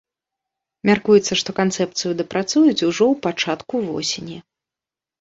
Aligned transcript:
Мяркуецца, 0.89 1.33
што 1.41 1.49
канцэпцыю 1.59 2.11
дапрацуюць 2.23 2.85
ужо 2.91 3.03
ў 3.11 3.13
пачатку 3.29 3.75
восені. 3.89 4.37